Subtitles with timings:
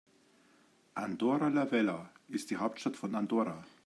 [1.01, 3.63] Andorra la Vella ist die Hauptstadt von Andorra.